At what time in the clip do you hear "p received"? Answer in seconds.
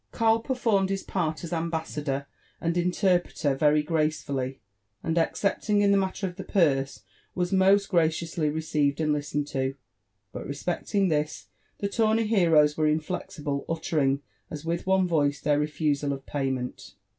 8.53-8.99